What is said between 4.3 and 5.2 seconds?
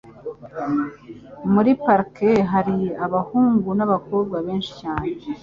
benshi cyane.